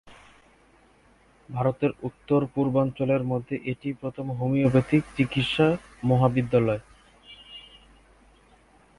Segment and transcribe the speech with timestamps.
[1.49, 5.67] ভারতের উত্তর-পূর্বাঞ্চলের মধ্যে এটিই প্রথম হোমিওপ্যাথিক চিকিৎসা
[6.03, 6.79] মহাবিদ্যালয।